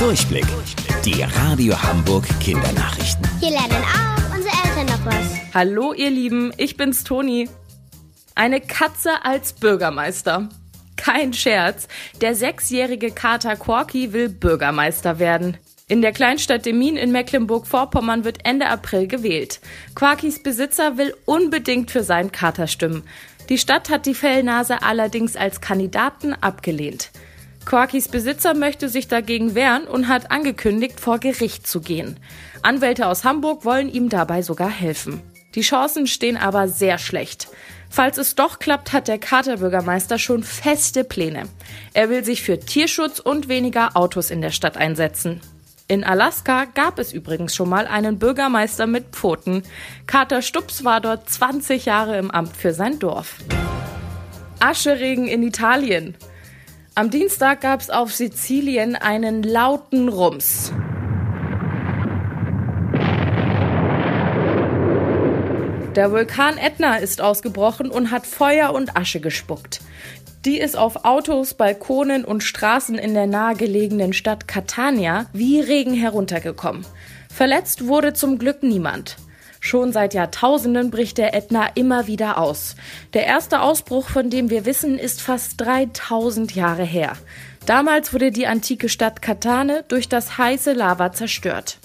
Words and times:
Durchblick. 0.00 0.46
Die 1.04 1.22
Radio 1.22 1.74
Hamburg 1.82 2.24
Kindernachrichten. 2.40 3.28
Hier 3.38 3.50
lernen 3.50 3.84
auch 3.84 4.34
unsere 4.34 4.54
Eltern 4.64 4.86
noch 4.86 5.04
was. 5.04 5.52
Hallo 5.52 5.92
ihr 5.92 6.08
Lieben, 6.08 6.54
ich 6.56 6.78
bin's 6.78 7.04
Toni. 7.04 7.50
Eine 8.34 8.62
Katze 8.62 9.22
als 9.26 9.52
Bürgermeister. 9.52 10.48
Kein 10.96 11.34
Scherz, 11.34 11.86
der 12.22 12.34
sechsjährige 12.34 13.10
Kater 13.10 13.56
Quarky 13.56 14.14
will 14.14 14.30
Bürgermeister 14.30 15.18
werden. 15.18 15.58
In 15.86 16.00
der 16.00 16.12
Kleinstadt 16.12 16.64
Demin 16.64 16.96
in 16.96 17.12
Mecklenburg-Vorpommern 17.12 18.24
wird 18.24 18.46
Ende 18.46 18.68
April 18.68 19.06
gewählt. 19.06 19.60
Quarkys 19.94 20.42
Besitzer 20.42 20.96
will 20.96 21.14
unbedingt 21.26 21.90
für 21.90 22.04
seinen 22.04 22.32
Kater 22.32 22.68
stimmen. 22.68 23.02
Die 23.50 23.58
Stadt 23.58 23.90
hat 23.90 24.06
die 24.06 24.14
Fellnase 24.14 24.82
allerdings 24.82 25.36
als 25.36 25.60
Kandidaten 25.60 26.32
abgelehnt. 26.32 27.10
Quarkys 27.64 28.08
Besitzer 28.08 28.54
möchte 28.54 28.88
sich 28.88 29.06
dagegen 29.06 29.54
wehren 29.54 29.84
und 29.84 30.08
hat 30.08 30.30
angekündigt, 30.30 30.98
vor 30.98 31.18
Gericht 31.18 31.66
zu 31.66 31.80
gehen. 31.80 32.18
Anwälte 32.62 33.06
aus 33.06 33.24
Hamburg 33.24 33.64
wollen 33.64 33.88
ihm 33.88 34.08
dabei 34.08 34.42
sogar 34.42 34.70
helfen. 34.70 35.22
Die 35.54 35.62
Chancen 35.62 36.06
stehen 36.06 36.36
aber 36.36 36.68
sehr 36.68 36.98
schlecht. 36.98 37.48
Falls 37.88 38.18
es 38.18 38.36
doch 38.36 38.60
klappt, 38.60 38.92
hat 38.92 39.08
der 39.08 39.18
Katerbürgermeister 39.18 40.18
schon 40.18 40.44
feste 40.44 41.02
Pläne. 41.02 41.44
Er 41.92 42.08
will 42.08 42.24
sich 42.24 42.42
für 42.42 42.60
Tierschutz 42.60 43.18
und 43.18 43.48
weniger 43.48 43.96
Autos 43.96 44.30
in 44.30 44.40
der 44.40 44.52
Stadt 44.52 44.76
einsetzen. 44.76 45.40
In 45.88 46.04
Alaska 46.04 46.66
gab 46.66 47.00
es 47.00 47.12
übrigens 47.12 47.56
schon 47.56 47.68
mal 47.68 47.88
einen 47.88 48.20
Bürgermeister 48.20 48.86
mit 48.86 49.06
Pfoten. 49.10 49.64
Kater 50.06 50.40
Stups 50.40 50.84
war 50.84 51.00
dort 51.00 51.28
20 51.28 51.84
Jahre 51.84 52.16
im 52.16 52.30
Amt 52.30 52.56
für 52.56 52.72
sein 52.72 53.00
Dorf. 53.00 53.38
Ascheregen 54.60 55.26
in 55.26 55.42
Italien. 55.42 56.14
Am 57.00 57.08
Dienstag 57.08 57.62
gab 57.62 57.80
es 57.80 57.88
auf 57.88 58.12
Sizilien 58.12 58.94
einen 58.94 59.42
lauten 59.42 60.10
Rums. 60.10 60.70
Der 65.96 66.12
Vulkan 66.12 66.58
Etna 66.58 66.96
ist 66.96 67.22
ausgebrochen 67.22 67.90
und 67.90 68.10
hat 68.10 68.26
Feuer 68.26 68.74
und 68.74 68.98
Asche 68.98 69.20
gespuckt. 69.20 69.80
Die 70.44 70.60
ist 70.60 70.76
auf 70.76 71.06
Autos, 71.06 71.54
Balkonen 71.54 72.22
und 72.26 72.42
Straßen 72.42 72.98
in 72.98 73.14
der 73.14 73.26
nahegelegenen 73.26 74.12
Stadt 74.12 74.46
Catania 74.46 75.24
wie 75.32 75.58
Regen 75.58 75.94
heruntergekommen. 75.94 76.84
Verletzt 77.32 77.86
wurde 77.86 78.12
zum 78.12 78.38
Glück 78.38 78.62
niemand. 78.62 79.16
Schon 79.60 79.92
seit 79.92 80.14
Jahrtausenden 80.14 80.90
bricht 80.90 81.18
der 81.18 81.34
Ätna 81.34 81.66
immer 81.74 82.06
wieder 82.06 82.38
aus. 82.38 82.76
Der 83.12 83.26
erste 83.26 83.60
Ausbruch, 83.60 84.08
von 84.08 84.30
dem 84.30 84.48
wir 84.48 84.64
wissen, 84.64 84.98
ist 84.98 85.20
fast 85.20 85.60
3000 85.60 86.54
Jahre 86.54 86.82
her. 86.82 87.12
Damals 87.66 88.14
wurde 88.14 88.30
die 88.32 88.46
antike 88.46 88.88
Stadt 88.88 89.20
Katane 89.20 89.84
durch 89.88 90.08
das 90.08 90.38
heiße 90.38 90.72
Lava 90.72 91.12
zerstört. 91.12 91.78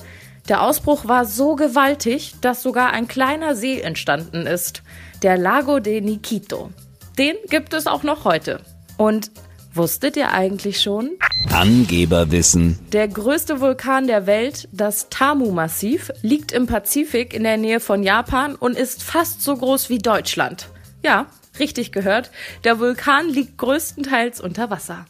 Der 0.48 0.62
Ausbruch 0.62 1.06
war 1.08 1.26
so 1.26 1.56
gewaltig, 1.56 2.36
dass 2.40 2.64
sogar 2.64 2.92
ein 2.92 3.08
kleiner 3.08 3.56
See 3.56 3.82
entstanden 3.82 4.48
ist, 4.48 4.82
der 5.22 5.38
Lago 5.38 5.80
de 5.80 6.00
Nikito. 6.00 6.70
Den 7.18 7.36
gibt 7.50 7.74
es 7.74 7.88
auch 7.88 8.04
noch 8.04 8.26
heute. 8.26 8.62
Und 8.98 9.32
wusstet 9.76 10.18
ihr 10.18 10.32
eigentlich 10.32 10.82
schon? 10.82 11.12
Angeberwissen. 11.52 12.80
Der 12.92 13.08
größte 13.08 13.62
Vulkan 13.62 14.08
der 14.08 14.26
Welt, 14.26 14.68
das 14.72 15.10
Tamu-Massiv, 15.10 16.12
liegt 16.22 16.52
im 16.52 16.68
Pazifik 16.68 17.34
in 17.34 17.44
der 17.44 17.58
Nähe 17.58 17.80
von 17.80 18.04
Japan 18.04 18.56
und 18.56 18.78
ist 18.78 19.04
fast 19.04 19.42
so 19.42 19.56
groß 19.56 19.90
wie 19.90 20.00
Deutschland. 20.00 20.70
Ja, 21.04 21.28
richtig 21.60 21.92
gehört. 21.92 22.32
Der 22.64 22.80
Vulkan 22.80 23.30
liegt 23.30 23.58
größtenteils 23.58 24.42
unter 24.42 24.70
Wasser. 24.70 25.06